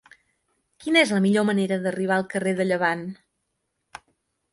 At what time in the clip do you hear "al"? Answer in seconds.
2.15-2.25